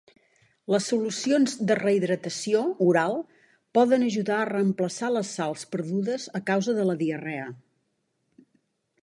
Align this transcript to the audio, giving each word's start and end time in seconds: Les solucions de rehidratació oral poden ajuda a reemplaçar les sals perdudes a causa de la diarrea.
Les 0.75 0.85
solucions 0.91 1.51
de 1.71 1.75
rehidratació 1.79 2.63
oral 2.85 3.13
poden 3.79 4.07
ajuda 4.07 4.35
a 4.39 4.49
reemplaçar 4.53 5.11
les 5.17 5.35
sals 5.39 5.67
perdudes 5.77 6.27
a 6.43 6.45
causa 6.51 6.77
de 6.81 6.89
la 6.91 6.99
diarrea. 7.05 7.47